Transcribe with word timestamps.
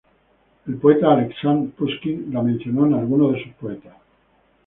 El 0.69 0.77
poeta 0.77 1.11
Aleksandr 1.11 1.73
Pushkin 1.75 2.33
la 2.33 2.41
mencionó 2.41 2.87
en 2.87 2.95
algunos 2.95 3.33
de 3.33 3.43
sus 3.43 3.53
poetas. 3.53 3.93